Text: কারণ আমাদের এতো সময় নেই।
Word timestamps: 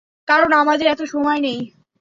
কারণ 0.27 0.49
আমাদের 0.61 0.85
এতো 0.87 1.05
সময় 1.13 1.39
নেই। 1.39 1.59